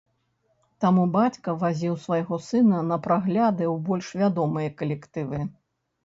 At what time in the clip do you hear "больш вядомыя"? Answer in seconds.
3.91-4.73